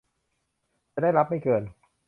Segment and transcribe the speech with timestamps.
[0.93, 1.63] จะได้รับไม่เกิน